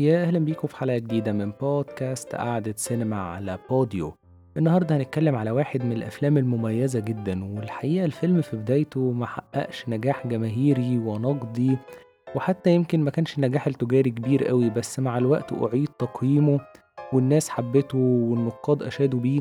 [0.00, 4.14] يا أهلا بيكم في حلقة جديدة من بودكاست قعدة سينما على بوديو.
[4.56, 10.98] النهاردة هنتكلم على واحد من الأفلام المميزة جدا والحقيقة الفيلم في بدايته محققش نجاح جماهيري
[10.98, 11.76] ونقدي
[12.34, 16.60] وحتى يمكن ما كانش النجاح التجاري كبير قوي بس مع الوقت أعيد تقييمه
[17.12, 19.40] والناس حبته والنقاد أشادوا بيه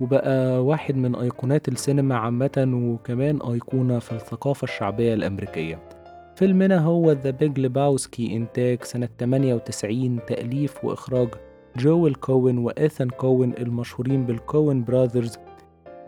[0.00, 5.95] وبقى واحد من أيقونات السينما عامة وكمان أيقونة في الثقافة الشعبية الأمريكية.
[6.36, 11.28] فيلمنا هو The Big Lebowski إنتاج سنة 98 تأليف وإخراج
[11.76, 15.38] جويل كوين وإيثان كوين المشهورين بال Coen Brothers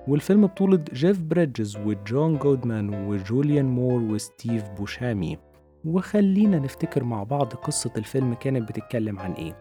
[0.08, 5.38] والفيلم بطولة جيف بريدجز وجون جودمان وجوليان مور وستيف بوسيمي
[5.84, 9.56] وخلينا نفتكر مع بعض قصة الفيلم كانت بتتكلم عن إيه.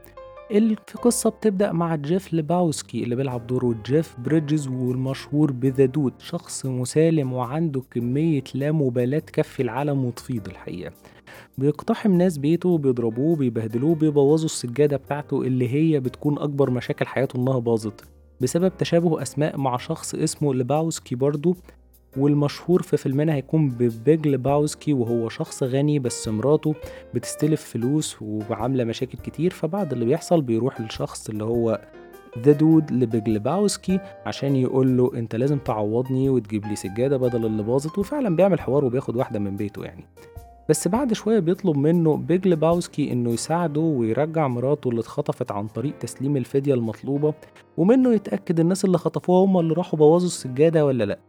[0.52, 6.66] القصة بتبدأ مع جيف لباوسكي اللي بيلعب دوره جيف بريدجز والمشهور ب The Dude شخص
[6.66, 10.94] مسالم وعنده كمية لا مبالاة تكفي العالم وتفيض الحقيقة.
[11.58, 17.60] بيقتحم ناس بيته بيضربوه بيبهدلوه بيبوظوا السجادة بتاعته اللي هي بتكون أكبر مشاكل حياته إنها
[17.60, 18.04] باظت.
[18.42, 21.56] بسبب تشابه أسماء مع شخص اسمه لباوسكي برضه
[22.18, 26.76] والمشهور في فيلمنا هيكون ببيج لباوسكي وهو شخص غني بس مراته
[27.14, 31.82] بتستلف فلوس وعاملة مشاكل كتير فبعد اللي بيحصل بيروح للشخص اللي هو
[32.40, 37.64] ذا دود لبيج لباوسكي عشان يقول له انت لازم تعوضني وتجيب لي سجادة بدل اللي
[37.64, 40.06] باظت وفعلا بيعمل حوار وبياخد واحدة من بيته يعني.
[40.70, 45.98] بس بعد شوية بيطلب منه بيج لباوسكي إنه يساعده ويرجع مراته اللي اتخطفت عن طريق
[45.98, 47.34] تسليم الفدية المطلوبة
[47.78, 51.20] ومنه يتأكد الناس اللي خطفوها هم اللي راحوا بوظوا السجادة ولا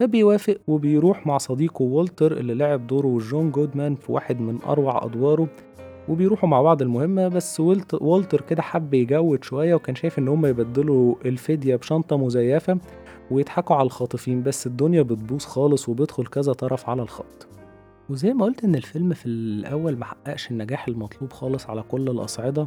[0.00, 5.04] لأ فبيوافق وبيروح مع صديقه والتر اللي لعب دوره جون جودمان في واحد من أروع
[5.04, 5.48] أدواره
[6.08, 7.60] وبيروحوا مع بعض المهمة بس
[7.92, 12.78] والتر كده حب يجود شوية وكان شايف إن هما يبدلوا الفدية بشنطة مزيفة
[13.30, 17.46] ويضحكوا على الخاطفين بس الدنيا بتبوظ خالص وبيدخل كذا طرف على الخط.
[18.10, 22.66] وزي ما قلت إن الفيلم في الأول محققش النجاح المطلوب خالص على كل الأصعدة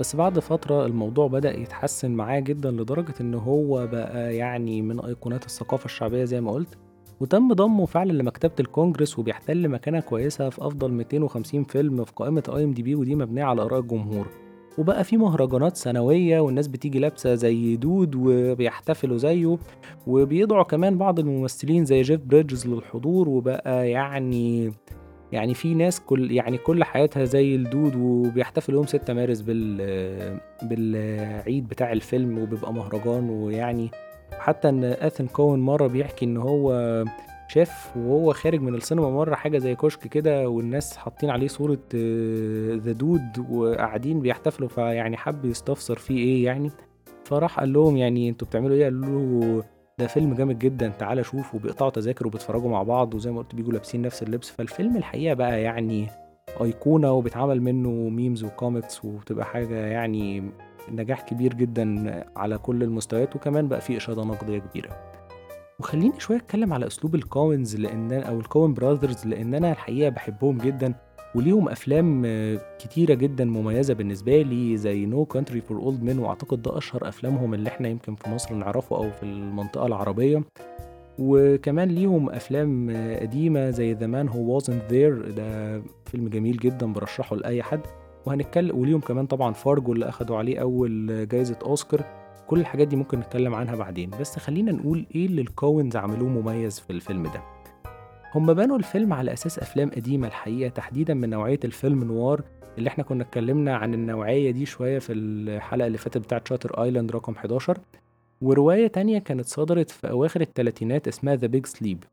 [0.00, 5.46] بس بعد فترة الموضوع بدأ يتحسن معاه جدا لدرجة إن هو بقى يعني من أيقونات
[5.46, 6.78] الثقافة الشعبية زي ما قلت
[7.20, 12.94] وتم ضمه فعلا لمكتبة الكونجرس وبيحتل مكانة كويسة في أفضل 250 فيلم في قائمة IMDb
[12.94, 14.26] ودي مبنية على آراء الجمهور.
[14.78, 19.58] وبقى في مهرجانات سنوية والناس بتيجي لابسة زي Dude وبيحتفلوا زيه
[20.06, 24.72] وبيدعوا كمان بعض الممثلين زي جيف بريدجز للحضور وبقى يعني
[25.32, 30.40] يعني في ناس كل يعني كل حياتها زي ال Dude وبيحتفلوا يوم 6 مارس بال
[30.62, 33.90] بالعيد بتاع الفيلم وبيبقى مهرجان ويعني
[34.38, 37.04] حتى إن إيثان كوين مرة بيحكي إن هو
[37.48, 41.78] شاف وهو خارج من السينما مرة حاجة زي كشك كده والناس حاطين عليه صورة
[42.74, 46.70] The Dude وقاعدين بيحتفلوا فيعني حب يستفسر فيه إيه يعني؟
[47.24, 49.62] فراح قال لهم يعني أنتوا بتعملوا إيه؟ قالوا له
[50.00, 53.72] ده فيلم جامد جدا تعالى شوف وبيقطعوا تذاكر وبيتفرجوا مع بعض وزي ما قلت بيجوا
[53.72, 54.50] لابسين نفس اللبس.
[54.50, 56.08] فالفيلم الحقيقة بقى يعني
[56.60, 60.50] أيقونة وبيتعمل منه memes و comics وبتبقى حاجة يعني
[60.88, 64.90] نجاح كبير جدا على كل المستويات وكمان بقى فيه إشادة نقدية كبيرة.
[65.80, 70.08] وخليني شوية أتكلم على أسلوب ال Coens لأن أو ال Coen Brothers لأن أنا الحقيقة
[70.10, 70.94] بحبهم جدا.
[71.34, 72.26] وليهم أفلام
[72.78, 77.54] كتيرة جدا مميزة بالنسبة لي زي No Country for Old Men وأعتقد ده أشهر أفلامهم
[77.54, 80.42] اللي إحنا يمكن في مصر نعرفه أو في المنطقة العربية.
[81.18, 87.36] وكمان ليهم أفلام قديمة زي The Man Who Wasn't There ده فيلم جميل جدا برشحه
[87.36, 87.80] لأي حد.
[88.26, 92.04] وهنتكلم وليهم كمان طبعا فارجو اللي أخدوا عليه أول جائزه أوسكار.
[92.46, 94.10] كل الحاجات دي ممكن نتكلم عنها بعدين.
[94.20, 97.59] بس خلينا نقول إيه اللي ال Coens عملوه مميز في الفيلم ده؟
[98.34, 102.42] هم بنوا الفيلم على أساس أفلام قديمة الحقيقة تحديدا من نوعية ال film noir
[102.78, 107.10] اللي إحنا كنا اتكلمنا عن النوعية دي شوية في الحلقة اللي فاتت بتاعت Shutter Island
[107.12, 107.78] رقم 11
[108.40, 112.04] ورواية تانية كانت صدرت في أواخر الثلاثينات اسمها The Big Sleep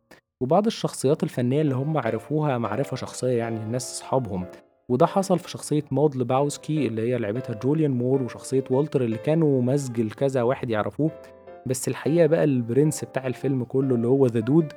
[0.41, 4.45] وبعض الشخصيات الفنية اللي هم عرفوها معرفة شخصية يعني الناس أصحابهم.
[4.89, 9.61] وده حصل في شخصية مود ليبوسكي اللي هي لعبتها جوليان مور وشخصية والتر اللي كانوا
[9.61, 11.11] مزج لكذا واحد يعرفوه.
[11.65, 14.73] بس الحقيقة بقى البرنس بتاع الفيلم كله اللي هو The Dude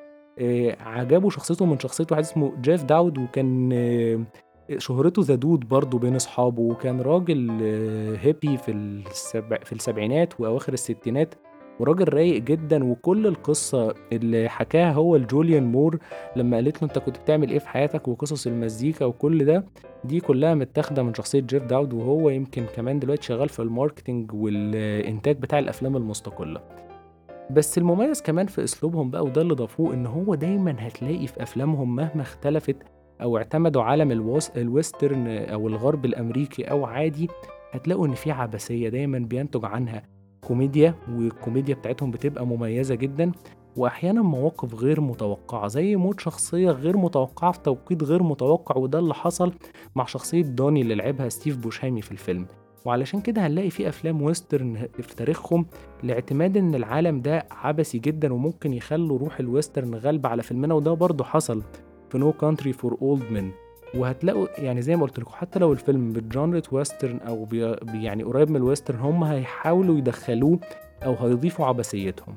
[0.81, 4.21] جابوا شخصيته من شخصية واحد اسمه جيف داود وكان آه
[4.78, 10.72] شهرته The Dude برضه بين أصحابه وكان راجل آه hippie في السبع في السبعينات وأواخر
[10.72, 11.34] الستينات
[11.81, 15.98] وراجل رايق جدا وكل القصة اللي حكاها هو لجوليان مور
[16.37, 19.65] لما قالت له أنت كنت بتعمل إيه في حياتك وقصص المزيكا وكل ده
[20.04, 24.33] دي كلها متاخدة من شخصية جيف داود وهو يمكن كمان دلوقتي شغال في ال marketing
[24.34, 26.60] والإنتاج بتاع الأفلام المستقلة.
[27.53, 31.97] بس المميز كمان في اسلوبهم بقى وده اللي ضافوه إن هو دايما هتلاقي في أفلامهم
[31.97, 32.77] مهما اختلفت
[33.23, 34.51] أو اعتمدوا عالم ال wes...
[34.51, 37.29] ال western أو الغرب الأمريكي أو عادي
[37.73, 40.03] هتلاقوا إن في عبثيه دايما بينتج عنها
[40.41, 43.33] كوميديا والكوميديا بتاعتهم بتبقى مميزة جدا.
[43.77, 49.15] وأحيانا مواقف غير متوقعة زي موت شخصية غير متوقعة في توقيت غير متوقع وده اللي
[49.15, 49.53] حصل
[49.95, 52.47] مع شخصية دوني اللي لعبها ستيف بوشيمي في الفيلم.
[52.84, 55.66] وعلشان كده هنلاقي في أفلام western في تاريخهم
[56.03, 60.92] لاعتماد إن العالم ده عبثي جدا وممكن يخلوا روح ال western غالبة على فيلمنا وده
[60.92, 61.62] برضه حصل
[62.10, 63.71] في No Country for Old Men.
[63.94, 67.48] وهتلاقوا يعني زي ما قلت لكم حتى لو الفيلم ب genre western أو
[67.94, 70.59] يعني قريب من ال western هم هيحاولوا يدخلوه
[71.04, 72.36] أو هيضيفوا عبثيتهم.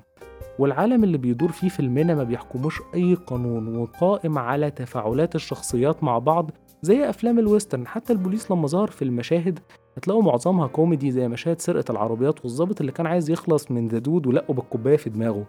[0.60, 6.52] والعالم اللي بيدور فيه فيلمنا ما بيحكموش أي قانون وقائم على تفاعلات الشخصيات مع بعض
[6.82, 7.88] زي أفلام ال western.
[7.88, 9.60] حتى البوليس لما ظهر في المشاهد
[9.98, 14.28] هتلاقوا معظمها كوميدي زي مشاهد سرقة العربيات والظابط اللي كان عايز يخلص من The Dude
[14.28, 15.46] ولقوا بالكوباية في دماغه.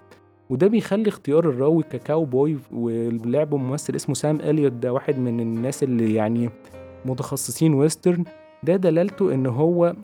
[0.51, 5.83] وده بيخلي اختيار الراوي ككاو بوي ولعبه ممثل اسمه سام إليوت ده واحد من الناس
[5.83, 6.51] اللي يعني
[7.05, 8.25] متخصصين western.
[8.63, 9.95] ده دلالته إن هو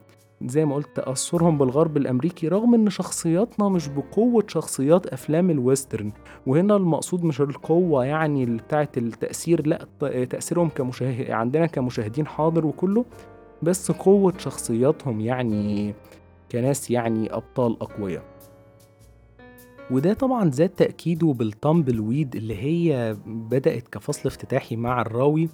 [0.45, 6.13] زي ما قلت تأثرهم بالغرب الأمريكي رغم إن شخصياتنا مش بقوة شخصيات أفلام ال western.
[6.47, 9.87] وهنا المقصود مش القوة يعني بتاعة التأثير لأ
[10.25, 13.05] تأثيرهم كمشاهد عندنا كمشاهدين حاضر وكله.
[13.63, 15.95] بس قوة شخصياتهم يعني
[16.53, 18.25] كناس يعني أبطال أقوياء.
[19.91, 25.49] وده طبعا زاد تأكيده بال tumbleweed اللي هي بدأت كفصل افتتاحي مع الراوي.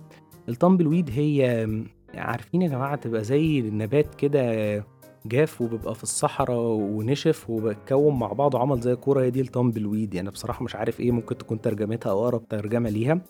[0.49, 1.69] ال tumbleweed هي
[2.15, 4.85] عارفين يا جماعة تبقى زي النبات كده
[5.27, 10.15] جاف وبيبقى في الصحراء ونشف وبتكون مع بعض وعمل زي كورة هي دي ال tumbleweed
[10.15, 13.21] يعني بصراحة مش عارف إيه ممكن تكون ترجمتها أو أقرب ترجمة ليها.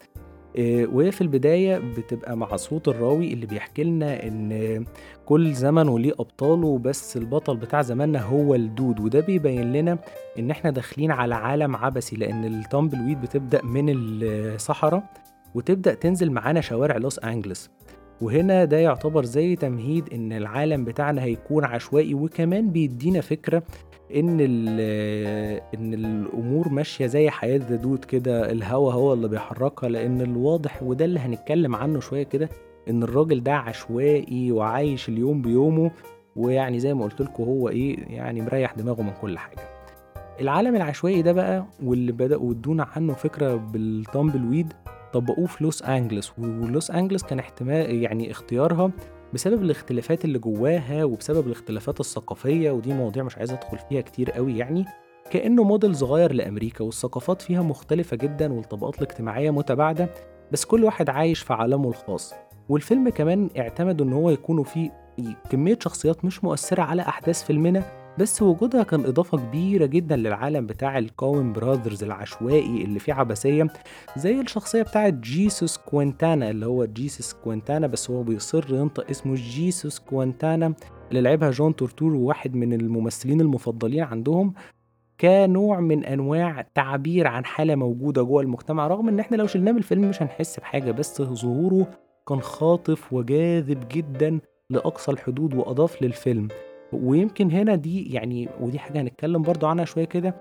[0.59, 4.85] آه، وهي في البداية بتبقى مع صوت الراوي اللي بيحكي لنا إن
[5.27, 9.01] كل زمن وليه أبطاله بس البطل بتاع زماننا هو الدود.
[9.01, 9.99] وده بيبين لنا
[10.39, 15.03] إن إحنا داخلين على عالم عبثي لأن التامبل ويد بتبدأ من الصحراء
[15.55, 17.71] وتبدأ تنزل معانا شوارع لوس أنجلس.
[18.21, 23.63] وهنا ده يعتبر زي تمهيد إن العالم بتاعنا هيكون عشوائي وكمان بيدينا فكرة
[24.15, 24.41] إن
[25.75, 31.21] إن الأمور ماشية زي حياة دود كده الهوا هو اللي بيحركها لأن الواضح وده اللي
[31.21, 32.49] هنتكلم عنه شوية كده
[32.89, 35.91] إن الراجل ده عشوائي وعايش اليوم بيومه
[36.37, 39.61] ويعني زي ما قلت لكم هو إيه يعني مريح دماغه من كل حاجة.
[40.41, 44.73] العالم العشوائي ده بقى واللي بدأوا يدونا عنه فكرة بالتامبل ويد
[45.13, 48.91] طبقوه في لوس أنجلس ولوس أنجلس كان احتمال يعني اختيارها
[49.37, 54.59] بسبب الاختلافات اللي جواها وبسبب الاختلافات الثقافية ودي مواضيع مش عايز أدخل فيها كتير قوي
[54.59, 54.85] يعني
[55.31, 60.09] كأنه موديل صغير لأمريكا والثقافات فيها مختلفة جدا والطبقات الاجتماعية متباعدة
[60.53, 62.35] بس كل واحد عايش في عالمه الخاص.
[62.69, 64.91] والفيلم كمان اعتمدوا إن هو يكونوا فيه
[65.51, 67.83] كمية شخصيات مش مؤثرة على أحداث فيلمنا
[68.19, 73.67] بس وجودها كان إضافة كبيرة جدا للعالم بتاع ال Coen Brothers العشوائي اللي فيه عبثية
[74.17, 79.99] زي الشخصية بتاعت جيسوس كوينتانا اللي هو جيسوس كوينتانا بس هو بيصر ينطق اسمه جيسوس
[79.99, 80.75] كوينتانا
[81.11, 84.55] اللي لعبها جون تورتورو واحد من الممثلين المفضلين عندهم.
[85.21, 89.79] كنوع من أنواع تعبير عن حالة موجودة جوه المجتمع رغم إن إحنا لو شلناه من
[89.79, 91.87] الفيلم مش هنحس بحاجة بس ظهوره
[92.29, 94.41] كان خاطف وجاذب جدا
[94.71, 96.49] لأقصى الحدود وأضاف للفيلم.
[96.93, 100.35] ويمكن هنا دي يعني ودي حاجة هنتكلم برضو عنها شوية كده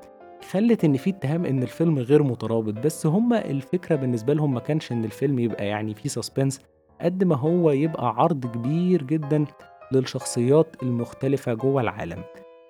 [0.52, 2.74] خلت إن في اتهام إن الفيلم غير مترابط.
[2.74, 6.62] بس هما الفكرة بالنسبة لهم ما كانش إن الفيلم يبقى يعني فيه suspense
[7.02, 9.46] قد ما هو يبقى عرض كبير جدا
[9.92, 12.24] للشخصيات المختلفة جوه العالم.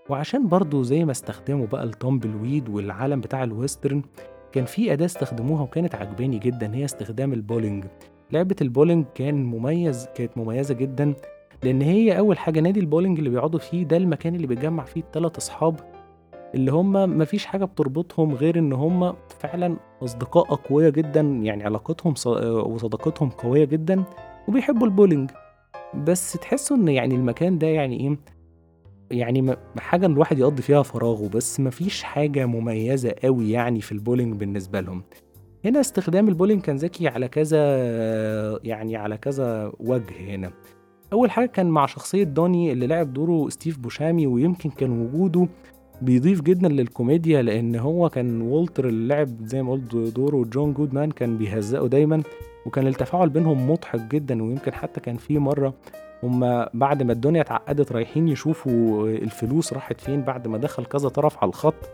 [0.10, 4.02] وعشان برضو زي ما استخدموا بقى ال tumbleweed والعالم بتاع ال western
[4.52, 7.86] كان في أداة استخدموها وكانت عجباني جدا هي استخدام البولينج.
[8.32, 11.14] لعبة البولينج كان مميز كانت مميزة جدا
[11.64, 15.38] لأن هي أول حاجة نادي البولينج اللي بيقعدوا فيه ده المكان اللي بيجمع فيه الثلاث
[15.38, 15.80] أصحاب
[16.56, 22.14] اللي هم مفيش حاجة بتربطهم غير إن هم فعلا أصدقاء أقوياء جدا يعني علاقتهم
[22.66, 24.04] وصداقتهم قوية جدا
[24.48, 25.32] وبيحبوا البولينج.
[25.96, 28.18] بس تحسوا إن يعني المكان ده يعني إيه؟
[29.12, 34.82] يعني حاجة الواحد يقضي فيها فراغه بس مفيش حاجة مميزة قوي يعني في البولينج بالنسبة
[34.82, 35.04] لهم.
[35.66, 37.60] هنا استخدام البولينج كان ذكي على كذا
[38.64, 40.52] يعني على كذا وجه هنا.
[41.16, 45.48] أول حاجة كان مع شخصية دوني اللي لعب دوره ستيف بوشيمي ويمكن كان وجوده
[46.02, 51.12] بيضيف جدا للكوميديا لأن هو كان والتر اللي لعب زي ما قلت دوره جون جودمان
[51.12, 52.24] كان بيهزقه دايما
[52.66, 55.74] وكان التفاعل بينهم مضحك جدا ويمكن حتى كان في مرة
[56.24, 61.38] هما بعد ما الدنيا اتعقدت رايحين يشوفوا الفلوس راحت فين بعد ما دخل كذا طرف
[61.38, 61.90] على الخط.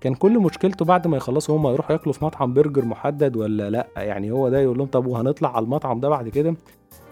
[0.00, 3.86] كان كل مشكلته بعد ما يخلصوا هما يروحوا ياكلوا في مطعم برجر محدد ولا لأ؟
[3.96, 6.54] يعني هو ده يقول لهم طب وهنطلع على المطعم ده بعد كده؟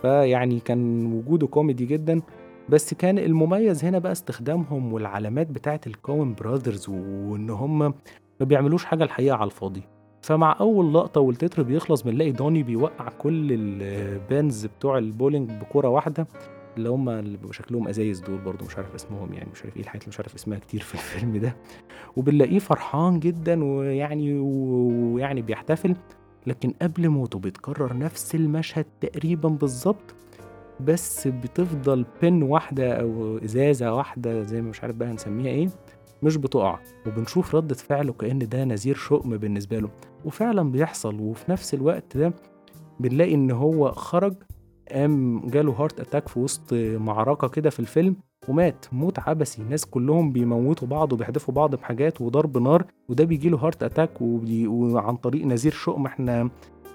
[0.03, 2.21] فيعني كان وجوده كوميدي جدا.
[2.69, 7.93] بس كان المميز هنا بقى استخدامهم والعلامات بتاعت ال Coen Brothers وإن هم ما
[8.41, 9.83] بيعملوش حاجة الحقيقة على الفاضي.
[10.23, 16.27] فمع أول لقطة والتتر بيخلص بنلاقي دوني بيوقع كل ال pins بتوع البولينج بكورة واحدة.
[16.79, 19.83] اللي هم اللي بيبقوا شكلهم أزايز دول برضو مش عارف اسمهم يعني مش عارف إيه
[19.83, 21.57] الحاجات اللي مش عارف اسمها كتير في الفيلم ده.
[22.17, 25.97] وبنلاقيه فرحان جدا ويعني ويعني بيحتفل
[26.47, 30.15] لكن قبل موته بيتكرر نفس المشهد تقريبا بالظبط
[30.81, 35.69] بس بتفضل pin واحدة أو إزازة واحدة زي ما مش عارف بقى نسميها إيه
[36.23, 36.79] مش بتقع.
[37.07, 39.89] وبنشوف ردة فعله كأن ده نذير شؤم بالنسبة له.
[40.25, 42.33] وفعلا بيحصل وفي نفس الوقت ده
[43.01, 44.35] بنلاقي إن هو خرج
[44.93, 48.17] قام جاله heart attack في وسط معركة كده في الفيلم
[48.49, 48.87] ومات.
[48.93, 49.63] موت عبثي.
[49.63, 54.67] الناس كلهم بيموتوا بعض وبيحدفوا بعض بحاجات وضرب نار وده بيجي له heart attack وبي...
[54.67, 56.07] وعن طريق نذير شؤم.
[56.07, 56.51] إحنا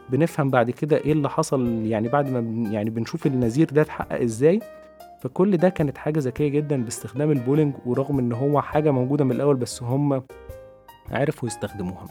[0.09, 2.71] بنفهم بعد كده إيه اللي حصل يعني بعد ما بن...
[2.71, 4.59] يعني بنشوف النذير ده اتحقق إزاي.
[5.21, 9.55] فكل ده كانت حاجة ذكية جدا باستخدام البولينج ورغم إن هو حاجة موجودة من الأول
[9.55, 10.23] بس هم
[11.11, 12.07] عرفوا يستخدموها.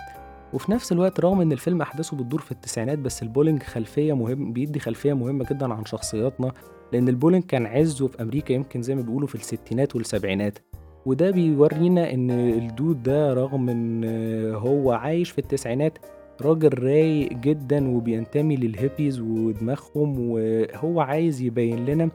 [0.52, 4.80] وفي نفس الوقت رغم إن الفيلم أحداثه بتدور في التسعينات بس البولينج خلفية مهم بيدي
[4.80, 6.52] خلفية مهمة جدا عن شخصياتنا
[6.92, 10.58] لأن البولينج كان عزه في أمريكا يمكن زي ما بيقولوا في الستينات والسبعينات.
[11.06, 14.04] وده بيورينا إن الدود ده رغم إن
[14.54, 15.98] هو عايش في التسعينات
[16.42, 22.10] راجل رايق جدا وبينتمي للهيبيز ودماغهم وهو عايز يبين لنا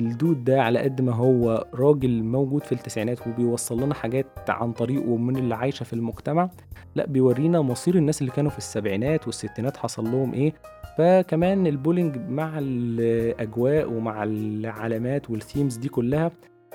[0.00, 5.16] الدود ده على قد ما هو راجل موجود في التسعينات وبيوصل لنا حاجات عن طريقه
[5.16, 6.50] من اللي عايشة في المجتمع
[6.94, 10.54] لا بيورينا مصير الناس اللي كانوا في السبعينات والستينات حصل لهم إيه.
[10.98, 16.30] فكمان البولينج مع الأجواء ومع العلامات وال themes دي كلها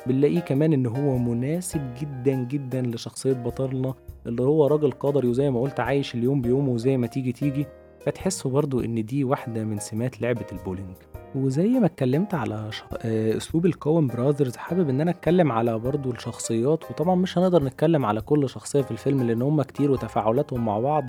[0.07, 3.93] بنلاقيه كمان إن هو مناسب جدا جدا لشخصية بطلنا
[4.27, 7.65] اللي هو راجل قدري وزي ما قلت عايش اليوم بيومه وزي ما تيجي تيجي.
[8.05, 10.95] فتحسوا برضو إن دي واحدة من سمات لعبة البولينج.
[11.35, 12.69] وزي ما اتكلمت على.
[13.01, 17.63] آه، أسلوب ال Coen Brothers حابب إن أنا أتكلم على برضو الشخصيات وطبعا مش هنقدر
[17.63, 21.03] نتكلم على كل شخصية في الفيلم لأن هم كتير وتفاعلاتهم مع بعض.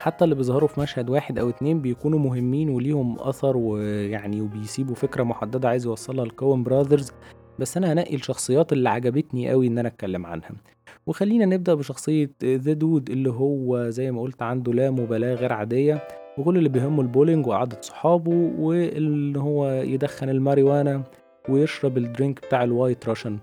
[0.00, 5.22] حتى اللي بيظهروا في مشهد واحد أو اتنين بيكونوا مهمين وليهم أثر ويعني وبيسيبوا فكرة
[5.22, 7.12] محددة عايز يوصلها ال Coen Brothers
[7.58, 10.50] بس أنا هنقي الشخصيات اللي عجبتني قوي إن أنا أتكلم عنها.
[11.06, 16.02] وخلينا نبدأ بشخصية The Dude اللي هو زي ما قلت عنده لا مبالاة غير عادية.
[16.40, 21.02] وكل اللي بيهمه البولينج وقعدة صحابه وإن هو يدخن الماريوانا
[21.48, 23.38] ويشرب ال drink بتاع ال White Russian.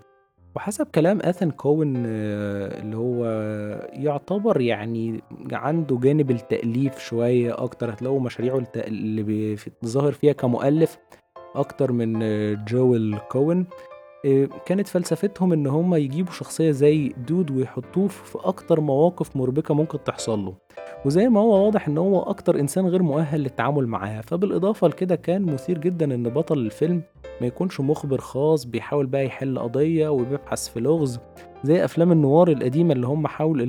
[0.56, 3.24] وحسب كلام اثن كوين آه، اللي هو
[3.92, 7.90] يعتبر يعني عنده جانب التأليف شوية أكتر.
[7.90, 10.98] هتلاقوا مشاريعه اللي ظاهر فيها كمؤلف
[11.54, 13.66] أكتر من آه، جويل كوين.
[14.26, 20.04] آه، كانت فلسفتهم إن هم يجيبوا شخصية زي دود ويحطوه في أكتر مواقف مربكة ممكن
[20.04, 20.67] تحصل له.
[21.04, 25.42] وزي ما هو واضح إن هو أكتر إنسان غير مؤهل للتعامل معاها فبالإضافة لكده كان
[25.42, 27.02] مثير جدا إن بطل الفيلم
[27.40, 31.18] ما يكونش مخبر خاص بيحاول بقى يحل قضية وبيبحث في لغز
[31.64, 33.66] زي أفلام النوار القديمة اللي هم حاولوا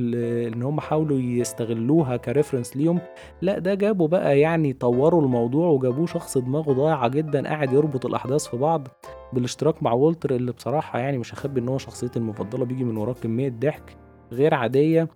[0.48, 3.00] ان هم حاولوا يستغلوها ك reference ليهم.
[3.42, 8.48] لا ده جابوا بقى يعني طوروا الموضوع وجابوه شخص دماغه ضايعة جدا قاعد يربط الأحداث
[8.48, 8.88] في بعض.
[9.34, 13.14] بالاشتراك مع والتر اللي بصراحة يعني مش هخبي إن هو شخصيتي المفضلة بيجي من وراه
[13.14, 13.98] كمية ضحك
[14.32, 15.08] غير عادية.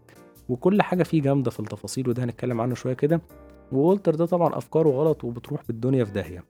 [0.49, 3.21] وكل حاجة فيه جامدة في التفاصيل وده هنتكلم عنه شوية كده.
[3.71, 6.43] وولتر ده طبعا أفكاره غلط وبتروح بالدنيا في داهية.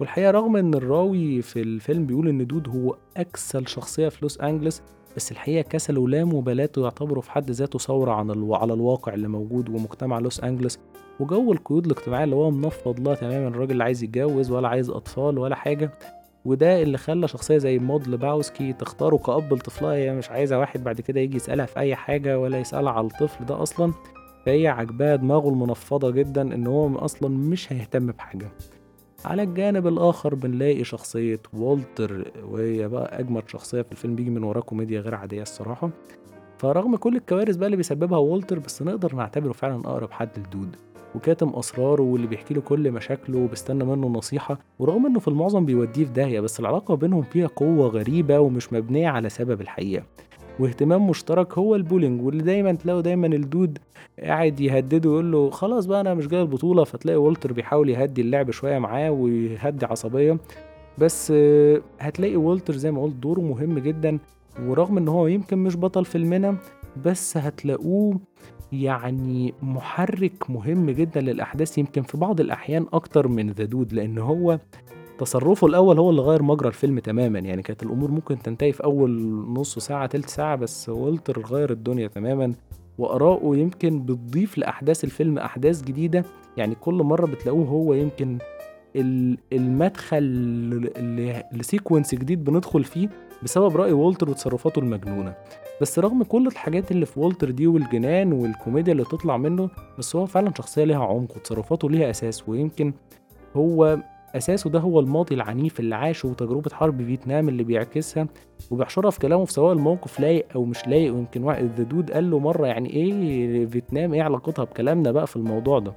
[0.00, 4.82] والحقيقة رغم إن الراوي في الفيلم بيقول إن دود هو أكسل شخصية في لوس انجلس
[5.16, 8.54] بس الحقيقة كسل ولا مبالاة يعتبروا في حد ذاته ثورة عن ألو...
[8.54, 10.78] على الواقع اللي موجود ومجتمع لوس أنجلس
[11.20, 15.38] وجو القيود الاجتماعية اللي هو منفض لها تماما الراجل لا عايز يتجوز ولا عايز أطفال
[15.38, 15.90] ولا حاجة.
[16.44, 19.92] وده اللي خلى شخصية زي مود ليبوسكي تختاره كأب لطفلها.
[19.94, 23.44] هي مش عايزة واحد بعد كده يجي يسألها في أي حاجة ولا يسألها على الطفل
[23.46, 23.92] ده أصلا.
[24.46, 28.48] فهي عجباه دماغه المنفضة جدا إن هو أصلا مش هيهتم بحاجة.
[29.24, 34.60] على الجانب الآخر بنلاقي شخصية والتر وهي بقى أجمد شخصية في الفيلم بيجي من وراه
[34.60, 35.90] كوميديا غير عادية الصراحة.
[36.58, 40.76] فرغم كل الكوارث بقى اللي بيسببها والتر بس نقدر نعتبره فعلا أقرب حد لدود.
[41.14, 46.04] وكاتم أسراره واللي بيحكي له كل مشاكله وبيستنى منه نصيحة ورغم إنه في المعظم بيوديه
[46.04, 50.04] في داهية بس العلاقة بينهم فيها قوة غريبة ومش مبنية على سبب الحقيقة.
[50.60, 53.78] واهتمام مشترك هو البولينج واللي دايما تلاقوا دايما الدود
[54.22, 58.50] قاعد يهدده ويقول له خلاص بقى أنا مش جاي البطولة فتلاقي والتر بيحاول يهدي اللعب
[58.50, 60.38] شوية معاه ويهدي عصبية.
[60.98, 61.32] بس
[62.00, 64.18] هتلاقي والتر زي ما قلت دوره مهم جدا
[64.66, 66.56] ورغم إن هو يمكن مش بطل فيلمنا
[67.04, 68.20] بس هتلاقوه
[68.72, 74.58] يعني محرك مهم جدا للأحداث يمكن في بعض الأحيان أكتر من ذا دود لأن هو
[75.18, 77.38] تصرفه الأول هو اللي غير مجرى الفيلم تماما.
[77.38, 79.10] يعني كانت الأمور ممكن تنتهي في أول
[79.48, 82.52] نص ساعة تلت ساعة بس والتر غير الدنيا تماما.
[82.98, 86.24] وآراءه يمكن بتضيف لأحداث الفيلم أحداث جديدة.
[86.56, 88.38] يعني كل مرة بتلاقوه هو يمكن
[89.52, 90.22] المدخل
[91.52, 93.08] ل sequence جديد بندخل فيه
[93.42, 95.34] بسبب رأي والتر وتصرفاته المجنونة.
[95.80, 100.26] بس رغم كل الحاجات اللي في والتر دي والجنان والكوميديا اللي تطلع منه بس هو
[100.26, 102.92] فعلا شخصية ليها عمق وتصرفاته ليها أساس ويمكن
[103.56, 103.98] هو
[104.36, 108.26] أساسه ده هو الماضي العنيف اللي عاشه وتجربة حرب فيتنام اللي بيعكسها
[108.70, 112.30] وبيحشرها في كلامه في سواء الموقف لايق أو مش لايق ويمكن واحد The Dude قال
[112.30, 115.92] له مرة يعني إيه فيتنام إيه علاقتها بكلامنا بقى في الموضوع ده؟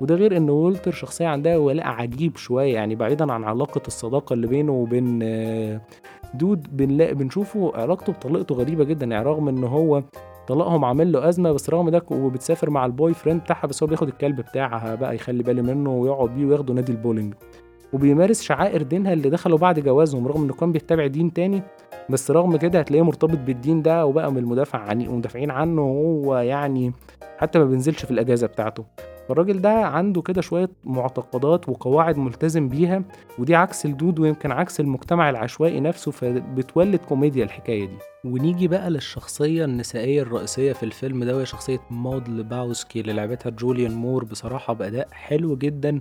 [0.00, 4.46] وده غير إن وولتر شخصية عندها ولاء عجيب شوية يعني بعيدا عن علاقة الصداقة اللي
[4.46, 5.18] بينه وبين
[6.34, 10.02] دود بنلاقي بنشوفه علاقته بطليقته غريبة جدا يعني رغم إن هو
[10.48, 14.08] طلاقهم عامل له أزمة بس رغم ده وبتسافر مع ال boyfriend بتاعها بس هو بياخد
[14.08, 17.34] الكلب بتاعها بقى يخلي باله منه ويقعد بيه وياخده نادي البولينج.
[17.92, 21.62] وبيمارس شعائر دينها اللي دخلوا بعد جوازهم رغم إنه كان بيتبع دين تاني
[22.10, 26.92] بس رغم كده هتلاقيه مرتبط بالدين ده وبقى من المدافع عن المدافعين عنه وهو يعني
[27.38, 28.84] حتى ما بينزلش في الأجازة بتاعته.
[29.30, 33.02] فالراجل ده عنده كده شوية معتقدات وقواعد ملتزم بيها
[33.38, 37.96] ودي عكس الدود ويمكن عكس المجتمع العشوائي نفسه فبتولد كوميديا الحكاية دي.
[38.24, 43.92] ونيجي بقى للشخصية النسائية الرئيسية في الفيلم ده وهي شخصية مود لباوسكي اللي لعبتها جوليان
[43.94, 46.00] مور بصراحة بأداء حلو جدا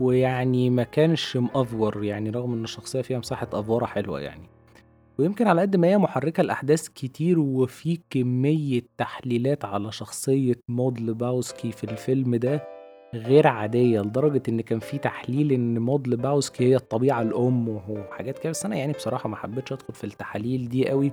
[0.00, 4.48] ويعني ما كانش مأفور يعني رغم إن الشخصية فيها مساحة أفورة حلوة يعني.
[5.18, 11.72] ويمكن على قد ما هي محركة لأحداث كتير وفي كمية تحليلات على شخصية مود لباوسكي
[11.72, 12.68] في الفيلم ده
[13.14, 18.50] غير عادية لدرجة إن كان في تحليل إن مود لباوسكي هي الطبيعة الأم وحاجات كده.
[18.50, 21.12] بس أنا يعني بصراحة ما حبيتش أدخل في التحاليل دي قوي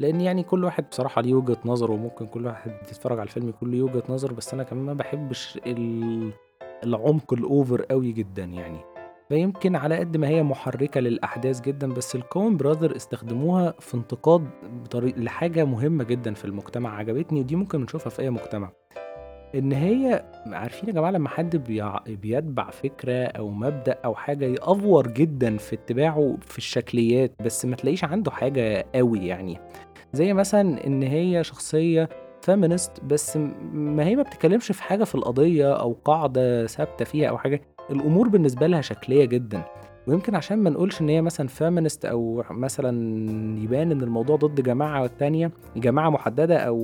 [0.00, 3.70] لأن يعني كل واحد بصراحة ليه وجهة نظر وممكن كل واحد يتفرج على الفيلم يكون
[3.70, 5.58] ليه وجهة نظر بس أنا كمان ما بحبش
[6.84, 8.97] العمق ال over قوي جدا يعني.
[9.28, 14.48] فيمكن على قد ما هي محركة للأحداث جدا بس ال Coen Brothers استخدموها في انتقاد
[14.84, 18.70] بطريق لحاجة مهمة جدا في المجتمع عجبتني ودي ممكن نشوفها في أي مجتمع.
[19.54, 21.56] إن هي عارفين يا جماعة لما حد
[22.06, 28.04] بيتبع فكرة أو مبدأ أو حاجة يأفور جدا في اتباعه في الشكليات بس ما تلاقيش
[28.04, 29.58] عنده حاجة قوي يعني.
[30.12, 32.08] زي مثلا إن هي شخصية
[32.42, 33.36] feminist بس
[33.72, 37.60] ما هي ما بتتكلمش في حاجة في القضية أو قاعدة ثابتة فيها أو حاجة.
[37.90, 39.64] الأمور بالنسبة لها شكلية جدا
[40.06, 42.90] ويمكن عشان ما نقولش إن هي مثلا feminist أو مثلا
[43.60, 46.78] يبان إن الموضوع ضد جماعة تانية جماعة محددة أو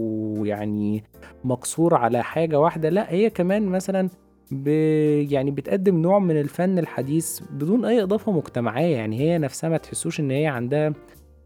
[0.44, 1.04] يعني
[1.44, 4.08] مقصور على حاجة واحدة لا هي كمان مثلا
[4.50, 4.68] ب
[5.30, 10.20] يعني بتقدم نوع من الفن الحديث بدون أي إضافة مجتمعية يعني هي نفسها ما تحسوش
[10.20, 10.92] إن هي عندها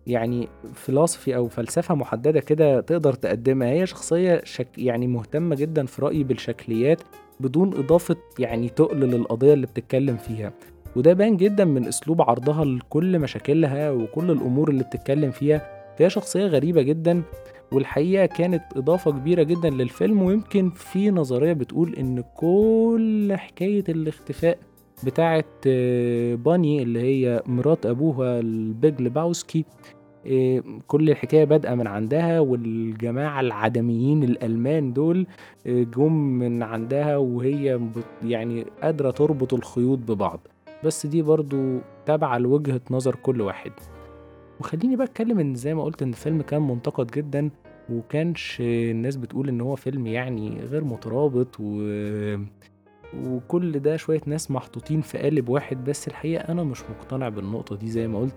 [0.06, 6.02] يعني فلسفي أو فلسفة محددة كده تقدر تقدمها هي شخصية شك يعني مهتمة جدا في
[6.02, 7.02] رأيي بالشكليات
[7.40, 10.52] بدون إضافة يعني تقل للقضية اللي بتتكلم فيها.
[10.96, 15.62] وده بان جدا من أسلوب عرضها لكل مشاكلها وكل الأمور اللي بتتكلم فيها.
[15.98, 17.22] فهي شخصية غريبة جدا
[17.72, 20.22] والحقيقة كانت إضافة كبيرة جدا للفيلم.
[20.22, 24.58] ويمكن في نظرية بتقول إن كل حكاية الاختفاء
[25.04, 25.44] بتاعة
[26.34, 29.64] باني اللي هي مرات أبوها البيج لباوسكي
[30.86, 35.26] كل الحكاية بادئة من عندها والجماعة العدميين الألمان دول
[35.66, 37.80] إيه، جم من عندها وهي
[38.24, 40.40] يعني قادرة تربط الخيوط ببعض.
[40.84, 43.72] بس دي برضو تابعة لوجهة نظر كل واحد.
[44.60, 47.50] وخليني بقى أتكلم إن زي ما قلت إن الفيلم كان منتقد جدا
[47.92, 51.88] وكانش الناس بتقول إن هو فيلم يعني غير مترابط و...
[53.26, 55.84] وكل ده شوية ناس محطوطين في قالب واحد.
[55.84, 58.34] بس الحقيقة أنا مش مقتنع بالنقطة دي زي ما قلت.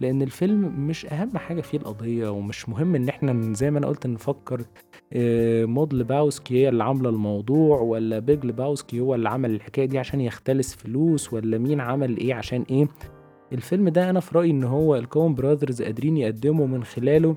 [0.00, 4.06] لأن الفيلم مش أهم حاجة فيه القضية ومش مهم إن إحنا زي ما أنا قلت
[4.06, 4.62] نفكر
[5.12, 9.98] آه، مود لباوسكي هي اللي عاملة الموضوع ولا بيج لباوسكي هو اللي عمل الحكاية دي
[9.98, 12.88] عشان يختلس فلوس ولا مين عمل إيه عشان إيه؟
[13.52, 17.36] الفيلم ده أنا في رأيي إن هو ال Coen Brothers قادرين يقدموا من خلاله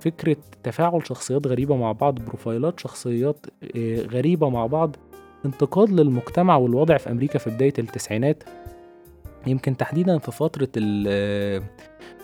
[0.00, 4.96] فكرة تفاعل شخصيات غريبة مع بعض بروفايلات شخصيات آه، غريبة مع بعض
[5.44, 8.42] انتقاد للمجتمع والوضع في أمريكا في بداية التسعينات.
[9.46, 10.68] يمكن تحديدا في فترة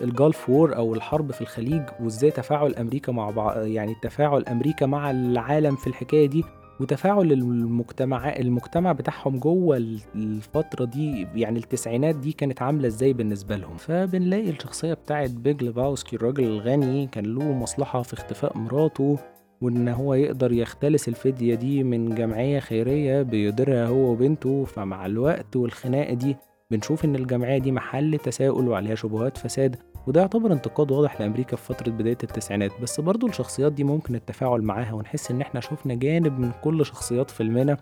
[0.00, 4.86] ال Gulf War أو الحرب في الخليج وإزاي تفاعل أمريكا مع بعض يعني تفاعل أمريكا
[4.86, 6.44] مع العالم في الحكاية دي
[6.80, 9.76] وتفاعل المجتمع المجتمع بتاعهم جوه
[10.14, 13.76] الفترة دي يعني التسعينات دي كانت عاملة إزاي بالنسبة لهم.
[13.76, 19.18] فبنلاقي الشخصية بتاعت بيج لباوسكي الراجل الغني كان له مصلحة في اختفاء مراته
[19.60, 26.14] وإن هو يقدر يختلس الفدية دي من جمعية خيرية بيديرها هو وبنته فمع الوقت والخناقة
[26.14, 26.36] دي
[26.70, 31.74] بنشوف إن الجمعية دي محل تساؤل وعليها شبهات فساد وده يعتبر انتقاد واضح لأمريكا في
[31.74, 36.38] فترة بداية التسعينات بس برضو الشخصيات دي ممكن التفاعل معاها ونحس إن إحنا شفنا جانب
[36.38, 37.76] من كل شخصيات فيلمنا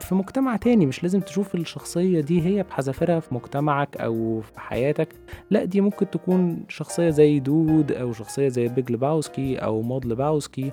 [0.00, 5.08] في مجتمع تاني مش لازم تشوف الشخصية دي هي بحذافيرها في مجتمعك أو في حياتك
[5.50, 10.72] لأ دي ممكن تكون شخصية زي دود أو شخصية زي بيج لباوسكي أو مود لباوسكي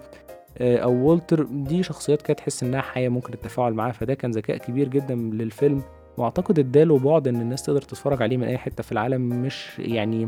[0.58, 4.58] آه، أو والتر دي شخصيات كده تحس إنها حياة ممكن التفاعل معاها فده كان ذكاء
[4.58, 5.82] كبير جدا للفيلم.
[6.18, 10.28] واعتقد اداله بعد إن الناس تقدر تتفرج عليه من أي حتة في العالم مش يعني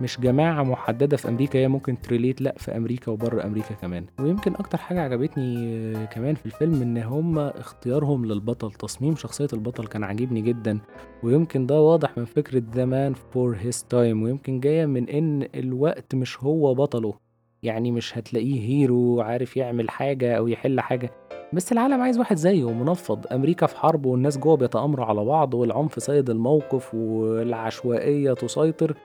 [0.00, 4.06] مش جماعة محددة في أمريكا هي ممكن ت relate لأ في أمريكا وبره أمريكا كمان.
[4.20, 9.86] ويمكن أكتر حاجة عجبتني آه، كمان في الفيلم إن هما اختيارهم للبطل تصميم شخصية البطل
[9.86, 10.78] كان عاجبني جدا.
[11.22, 16.42] ويمكن ده واضح من فكرة Man for His Time ويمكن جاية من إن الوقت مش
[16.42, 17.14] هو بطله.
[17.62, 21.10] يعني مش هتلاقيه hero عارف يعمل حاجة أو يحل حاجة.
[21.56, 26.02] بس العالم عايز واحد زيه منفض أمريكا في حرب والناس جوه بيتآمروا على بعض والعنف
[26.02, 28.96] سيد الموقف والعشوائية تسيطر.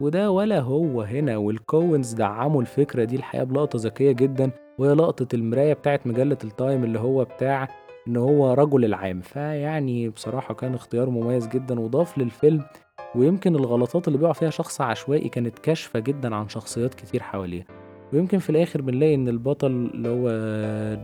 [0.00, 3.16] والدود ولا هو هنا والكوينز دعموا الفكرة دي.
[3.16, 7.68] الحقيقة بلقطة ذكية جدا وهي لقطة المراية بتاعت مجلة التايم اللي هو بتاع
[8.08, 9.20] إن هو رجل العام.
[9.20, 12.62] فيعني بصراحة كان اختيار مميز جدا وضاف للفيلم.
[13.14, 17.66] ويمكن الغلطات اللي بيقع فيها شخص عشوائي كانت كاشفة جدا عن شخصيات كتير حواليه.
[18.12, 20.26] ويمكن في الآخر بنلاقي إن البطل اللي هو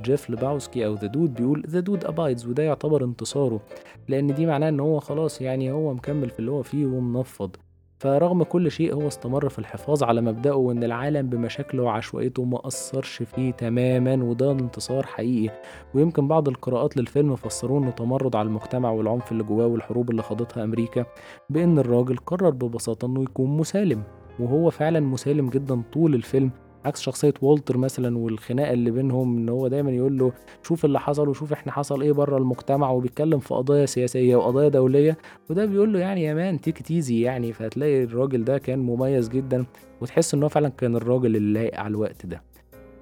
[0.02, 3.60] جيف لباوسكي أو The Dude بيقول The Dude abides وده يعتبر انتصاره
[4.08, 7.56] لأن دي معناه إن هو خلاص يعني هو مكمل في اللي هو فيه ومنفض.
[7.98, 13.22] فرغم كل شيء هو استمر في الحفاظ على مبدأه وإن العالم بمشاكله وعشوائيته ما أثرش
[13.22, 15.54] فيه تماما وده انتصار حقيقي.
[15.94, 20.64] ويمكن بعض القراءات للفيلم فسروه إنه تمرد على المجتمع والعنف اللي جواه والحروب اللي خاضتها
[20.64, 21.04] أمريكا
[21.50, 24.02] بإن الراجل قرر ببساطة إنه يكون مسالم
[24.38, 26.50] وهو فعلا مسالم جدا طول الفيلم.
[26.84, 31.28] عكس شخصية والتر مثلا والخناقة اللي بينهم إن هو دايما يقول له شوف اللي حصل
[31.28, 35.18] وشوف إحنا حصل إيه بره المجتمع وبيتكلم في قضايا سياسية وقضايا دولية
[35.50, 39.64] وده بيقول له يعني يا مان تيك تيزي يعني فهتلاقي الراجل ده كان مميز جدا
[40.00, 42.42] وتحس إن هو فعلا كان الراجل اللي لايق على الوقت ده.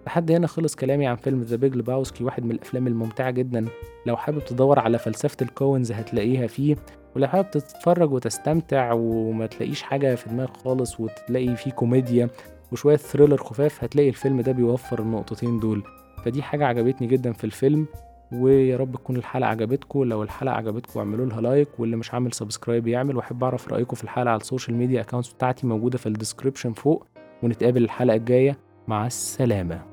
[0.07, 3.67] لحد هنا خلص كلامي عن فيلم The Big Lebowski واحد من الأفلام الممتعة جدا.
[4.07, 6.77] لو حابب تدور على فلسفة الكوينز هتلاقيها فيه
[7.17, 12.29] ولو حابب تتفرج وتستمتع وما تلاقيش حاجة في دماغك خالص وتلاقي فيه كوميديا
[12.73, 15.83] وشوية thriller خفاف هتلاقي الفيلم ده بيوفر النقطتين دول.
[16.25, 17.87] فدي حاجة عجبتني جدا في الفيلم
[18.33, 20.05] ويا رب تكون الحلقة عجبتكم.
[20.05, 23.17] لو الحلقة عجبتكم اعملوا لها like واللي مش عامل subscribe يعمل.
[23.17, 26.73] وأحب أعرف رأيكم في الحلقة على ال social media accounts بتاعتي موجودة في ال description
[26.73, 27.07] فوق.
[27.43, 28.59] ونتقابل الحلقة الجاية.
[28.89, 29.90] مع السلامة.